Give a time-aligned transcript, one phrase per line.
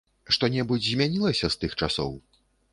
[0.37, 2.13] Што-небудзь змянілася з тых часоў?